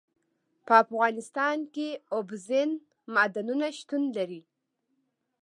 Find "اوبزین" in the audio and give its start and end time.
2.15-2.69